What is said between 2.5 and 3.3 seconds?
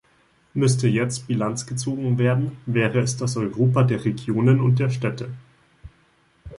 wäre es